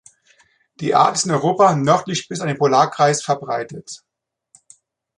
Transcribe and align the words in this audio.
Die 0.79 0.95
Art 0.95 1.13
ist 1.15 1.25
in 1.25 1.31
Europa 1.31 1.75
nördlich 1.75 2.27
bis 2.27 2.39
an 2.41 2.47
den 2.47 2.57
Polarkreis 2.57 3.21
verbreitet. 3.21 4.01